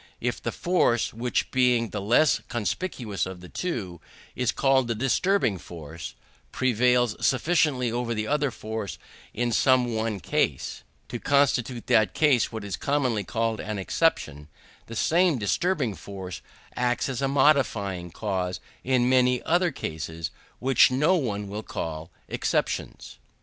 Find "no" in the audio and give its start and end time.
20.89-21.15